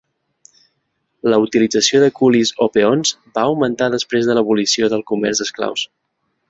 [1.33, 5.91] La utilització de culis o peons va augmentar després de l'abolició del comerç d'esclaus.